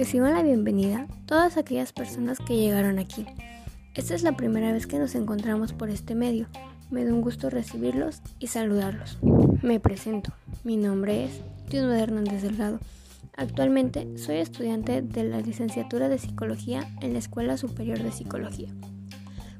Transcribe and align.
Reciban 0.00 0.32
la 0.32 0.42
bienvenida 0.42 1.06
todas 1.26 1.58
aquellas 1.58 1.92
personas 1.92 2.38
que 2.38 2.56
llegaron 2.56 2.98
aquí. 2.98 3.26
Esta 3.94 4.14
es 4.14 4.22
la 4.22 4.32
primera 4.32 4.72
vez 4.72 4.86
que 4.86 4.98
nos 4.98 5.14
encontramos 5.14 5.74
por 5.74 5.90
este 5.90 6.14
medio. 6.14 6.46
Me 6.90 7.04
da 7.04 7.12
un 7.12 7.20
gusto 7.20 7.50
recibirlos 7.50 8.22
y 8.38 8.46
saludarlos. 8.46 9.18
Me 9.60 9.78
presento. 9.78 10.32
Mi 10.64 10.78
nombre 10.78 11.24
es 11.26 11.42
Tiuno 11.68 11.92
Hernández 11.92 12.40
Delgado. 12.40 12.78
Actualmente 13.36 14.16
soy 14.16 14.36
estudiante 14.36 15.02
de 15.02 15.24
la 15.24 15.42
licenciatura 15.42 16.08
de 16.08 16.16
Psicología 16.16 16.90
en 17.02 17.12
la 17.12 17.18
Escuela 17.18 17.58
Superior 17.58 18.02
de 18.02 18.10
Psicología. 18.10 18.72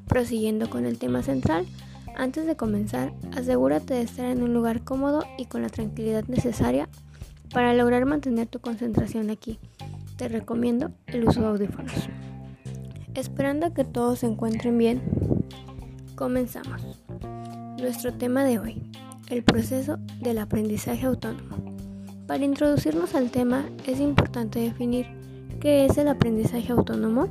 Prosiguiendo 0.09 0.70
con 0.70 0.87
el 0.87 0.98
tema 0.98 1.23
central, 1.23 1.66
antes 2.16 2.47
de 2.47 2.57
comenzar, 2.57 3.12
asegúrate 3.37 3.93
de 3.93 4.01
estar 4.01 4.25
en 4.25 4.43
un 4.43 4.55
lugar 4.55 4.84
cómodo 4.84 5.23
y 5.37 5.45
con 5.45 5.61
la 5.61 5.69
tranquilidad 5.69 6.25
necesaria 6.29 6.88
para 7.52 7.75
lograr 7.75 8.07
mantener 8.07 8.47
tu 8.47 8.61
concentración 8.61 9.29
aquí 9.29 9.59
te 10.20 10.29
recomiendo 10.29 10.91
el 11.06 11.27
uso 11.27 11.41
de 11.41 11.47
audífonos. 11.47 11.95
Esperando 13.15 13.73
que 13.73 13.84
todos 13.84 14.19
se 14.19 14.27
encuentren 14.27 14.77
bien, 14.77 15.01
comenzamos. 16.15 16.83
Nuestro 17.80 18.12
tema 18.12 18.45
de 18.45 18.59
hoy, 18.59 18.83
el 19.30 19.42
proceso 19.42 19.97
del 20.20 20.37
aprendizaje 20.37 21.06
autónomo. 21.06 21.56
Para 22.27 22.45
introducirnos 22.45 23.14
al 23.14 23.30
tema 23.30 23.64
es 23.87 23.98
importante 23.98 24.61
definir 24.61 25.06
qué 25.59 25.87
es 25.87 25.97
el 25.97 26.09
aprendizaje 26.09 26.70
autónomo. 26.70 27.27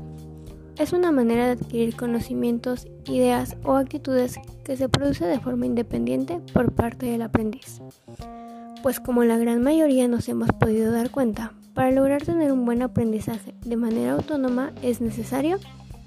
Es 0.79 0.91
una 0.91 1.11
manera 1.11 1.45
de 1.45 1.51
adquirir 1.51 1.95
conocimientos, 1.95 2.87
ideas 3.05 3.55
o 3.63 3.75
actitudes 3.75 4.39
que 4.63 4.77
se 4.77 4.89
produce 4.89 5.25
de 5.25 5.39
forma 5.39 5.67
independiente 5.67 6.39
por 6.55 6.73
parte 6.73 7.05
del 7.05 7.21
aprendiz. 7.21 7.83
Pues 8.81 8.99
como 8.99 9.23
la 9.25 9.37
gran 9.37 9.61
mayoría 9.61 10.07
nos 10.07 10.27
hemos 10.27 10.49
podido 10.53 10.91
dar 10.91 11.11
cuenta, 11.11 11.53
para 11.73 11.91
lograr 11.91 12.21
tener 12.21 12.51
un 12.51 12.65
buen 12.65 12.81
aprendizaje 12.81 13.53
de 13.61 13.77
manera 13.77 14.13
autónoma 14.13 14.73
es 14.81 15.01
necesario 15.01 15.59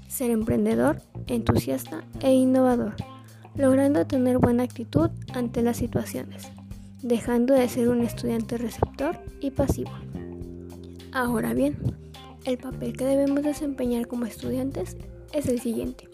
ser 0.07 0.29
emprendedor, 0.29 1.01
entusiasta 1.27 2.03
e 2.21 2.33
innovador, 2.33 2.95
logrando 3.55 4.05
tener 4.05 4.37
buena 4.37 4.63
actitud 4.63 5.09
ante 5.33 5.61
las 5.61 5.77
situaciones, 5.77 6.49
dejando 7.01 7.53
de 7.53 7.67
ser 7.67 7.89
un 7.89 8.01
estudiante 8.01 8.57
receptor 8.57 9.17
y 9.41 9.51
pasivo. 9.51 9.91
Ahora 11.11 11.53
bien, 11.53 11.77
el 12.45 12.57
papel 12.57 12.97
que 12.97 13.05
debemos 13.05 13.43
desempeñar 13.43 14.07
como 14.07 14.25
estudiantes 14.25 14.97
es 15.31 15.47
el 15.47 15.59
siguiente. 15.59 16.07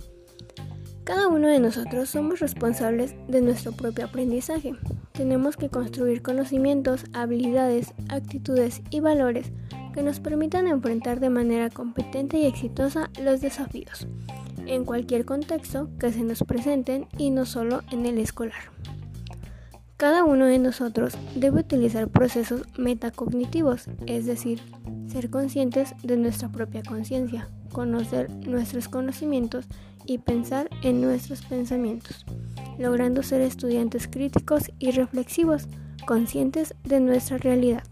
Cada 1.09 1.27
uno 1.27 1.47
de 1.47 1.59
nosotros 1.59 2.07
somos 2.07 2.39
responsables 2.39 3.15
de 3.27 3.41
nuestro 3.41 3.71
propio 3.71 4.05
aprendizaje, 4.05 4.75
tenemos 5.11 5.57
que 5.57 5.67
construir 5.67 6.21
conocimientos, 6.21 7.05
habilidades, 7.13 7.95
actitudes 8.09 8.83
y 8.91 8.99
valores 8.99 9.51
que 9.91 10.03
nos 10.03 10.19
permitan 10.19 10.67
enfrentar 10.67 11.19
de 11.19 11.31
manera 11.31 11.71
competente 11.71 12.37
y 12.37 12.45
exitosa 12.45 13.09
los 13.23 13.41
desafíos, 13.41 14.05
en 14.67 14.85
cualquier 14.85 15.25
contexto 15.25 15.89
que 15.99 16.11
se 16.11 16.21
nos 16.21 16.43
presenten 16.43 17.07
y 17.17 17.31
no 17.31 17.47
solo 17.47 17.81
en 17.89 18.05
el 18.05 18.19
escolar. 18.19 18.61
Cada 19.97 20.23
uno 20.23 20.45
de 20.45 20.59
nosotros 20.59 21.17
debe 21.33 21.61
utilizar 21.61 22.07
procesos 22.09 22.61
metacognitivos, 22.77 23.87
es 24.05 24.27
decir, 24.27 24.61
ser 25.09 25.29
conscientes 25.29 25.95
de 26.03 26.17
nuestra 26.17 26.49
propia 26.49 26.83
conciencia, 26.83 27.49
conocer 27.71 28.29
nuestros 28.47 28.87
conocimientos 28.87 29.65
y 30.05 30.19
pensar 30.19 30.69
en 30.83 31.01
nuestros 31.01 31.41
pensamientos 31.41 32.25
logrando 32.79 33.21
ser 33.21 33.41
estudiantes 33.41 34.07
críticos 34.07 34.71
y 34.79 34.91
reflexivos, 34.91 35.67
conscientes 36.07 36.73
de 36.83 36.99
nuestra 37.01 37.37
realidad. 37.37 37.83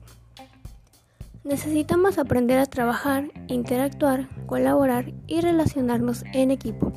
Necesitamos 1.43 2.17
aprender 2.17 2.57
a 2.57 2.65
trabajar, 2.65 3.29
interactuar, 3.47 4.27
colaborar 4.47 5.13
y 5.27 5.41
relacionarnos 5.41 6.23
en 6.33 6.51
equipo 6.51 6.93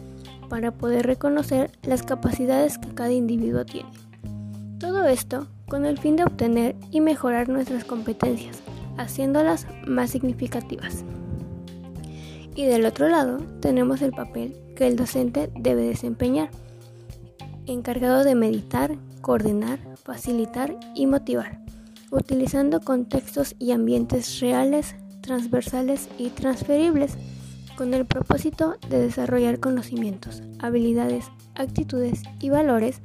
para 0.48 0.72
poder 0.72 1.06
reconocer 1.06 1.70
las 1.82 2.02
capacidades 2.02 2.78
que 2.78 2.94
cada 2.94 3.12
individuo 3.12 3.64
tiene. 3.64 3.90
Todo 4.78 5.06
esto 5.06 5.48
con 5.68 5.84
el 5.84 5.98
fin 5.98 6.16
de 6.16 6.24
obtener 6.24 6.76
y 6.90 7.00
mejorar 7.00 7.48
nuestras 7.48 7.84
competencias, 7.84 8.62
haciéndolas 9.00 9.66
más 9.86 10.10
significativas. 10.10 11.04
Y 12.54 12.66
del 12.66 12.84
otro 12.84 13.08
lado 13.08 13.38
tenemos 13.60 14.02
el 14.02 14.12
papel 14.12 14.56
que 14.76 14.86
el 14.86 14.96
docente 14.96 15.50
debe 15.54 15.82
desempeñar 15.82 16.50
encargado 17.66 18.24
de 18.24 18.34
meditar, 18.34 18.96
coordinar, 19.20 19.78
facilitar 20.04 20.76
y 20.94 21.06
motivar, 21.06 21.60
utilizando 22.10 22.80
contextos 22.80 23.54
y 23.58 23.72
ambientes 23.72 24.40
reales, 24.40 24.96
transversales 25.20 26.08
y 26.18 26.30
transferibles, 26.30 27.16
con 27.76 27.94
el 27.94 28.04
propósito 28.04 28.76
de 28.90 29.00
desarrollar 29.00 29.58
conocimientos, 29.58 30.42
habilidades, 30.58 31.26
actitudes 31.54 32.22
y 32.38 32.50
valores 32.50 33.00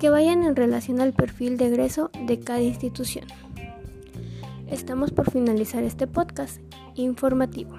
que 0.00 0.10
vayan 0.10 0.42
en 0.42 0.56
relación 0.56 1.00
al 1.00 1.12
perfil 1.12 1.56
de 1.56 1.66
egreso 1.66 2.10
de 2.26 2.40
cada 2.40 2.60
institución. 2.60 3.26
Estamos 4.68 5.12
por 5.12 5.30
finalizar 5.30 5.84
este 5.84 6.06
podcast 6.06 6.60
informativo, 6.96 7.76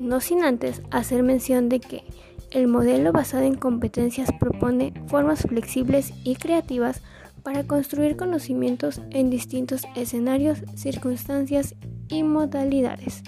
no 0.00 0.20
sin 0.20 0.42
antes 0.42 0.82
hacer 0.90 1.22
mención 1.22 1.68
de 1.68 1.80
que 1.80 2.04
el 2.50 2.66
modelo 2.66 3.12
basado 3.12 3.44
en 3.44 3.54
competencias 3.54 4.30
propone 4.40 4.92
formas 5.06 5.42
flexibles 5.42 6.12
y 6.24 6.36
creativas 6.36 7.02
para 7.42 7.64
construir 7.64 8.16
conocimientos 8.16 9.00
en 9.10 9.30
distintos 9.30 9.82
escenarios, 9.94 10.58
circunstancias 10.74 11.74
y 12.08 12.22
modalidades, 12.22 13.22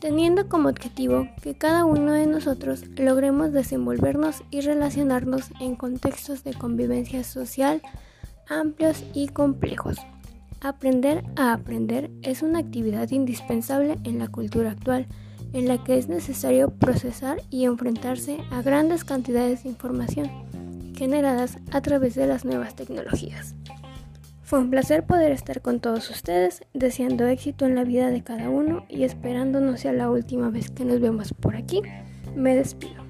teniendo 0.00 0.48
como 0.48 0.68
objetivo 0.68 1.28
que 1.42 1.54
cada 1.54 1.84
uno 1.84 2.12
de 2.12 2.26
nosotros 2.26 2.84
logremos 2.96 3.52
desenvolvernos 3.52 4.42
y 4.50 4.62
relacionarnos 4.62 5.50
en 5.60 5.76
contextos 5.76 6.42
de 6.42 6.54
convivencia 6.54 7.22
social 7.22 7.82
amplios 8.48 9.04
y 9.14 9.28
complejos. 9.28 9.96
Aprender 10.64 11.24
a 11.34 11.52
aprender 11.52 12.08
es 12.22 12.40
una 12.40 12.60
actividad 12.60 13.10
indispensable 13.10 13.98
en 14.04 14.20
la 14.20 14.28
cultura 14.28 14.70
actual 14.70 15.08
en 15.52 15.66
la 15.66 15.82
que 15.82 15.98
es 15.98 16.08
necesario 16.08 16.70
procesar 16.70 17.42
y 17.50 17.64
enfrentarse 17.64 18.38
a 18.52 18.62
grandes 18.62 19.02
cantidades 19.02 19.64
de 19.64 19.70
información 19.70 20.30
generadas 20.96 21.58
a 21.72 21.80
través 21.80 22.14
de 22.14 22.28
las 22.28 22.44
nuevas 22.44 22.76
tecnologías. 22.76 23.56
Fue 24.44 24.60
un 24.60 24.70
placer 24.70 25.04
poder 25.04 25.32
estar 25.32 25.62
con 25.62 25.80
todos 25.80 26.08
ustedes, 26.10 26.62
deseando 26.74 27.26
éxito 27.26 27.66
en 27.66 27.74
la 27.74 27.82
vida 27.82 28.10
de 28.10 28.22
cada 28.22 28.48
uno 28.48 28.86
y 28.88 29.02
esperando 29.02 29.58
no 29.58 29.76
sea 29.76 29.92
la 29.92 30.10
última 30.10 30.48
vez 30.48 30.70
que 30.70 30.84
nos 30.84 31.00
vemos 31.00 31.34
por 31.34 31.56
aquí. 31.56 31.82
Me 32.36 32.54
despido. 32.54 33.02